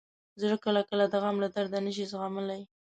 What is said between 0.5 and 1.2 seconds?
کله کله د